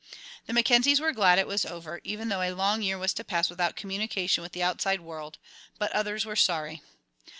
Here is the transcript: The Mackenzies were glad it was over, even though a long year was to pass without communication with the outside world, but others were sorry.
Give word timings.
The 0.47 0.53
Mackenzies 0.53 0.99
were 0.99 1.11
glad 1.11 1.37
it 1.37 1.45
was 1.45 1.63
over, 1.63 2.01
even 2.03 2.29
though 2.29 2.41
a 2.41 2.53
long 2.53 2.81
year 2.81 2.97
was 2.97 3.13
to 3.13 3.23
pass 3.23 3.51
without 3.51 3.75
communication 3.75 4.41
with 4.41 4.53
the 4.53 4.63
outside 4.63 5.01
world, 5.01 5.37
but 5.77 5.91
others 5.91 6.25
were 6.25 6.35
sorry. 6.35 6.81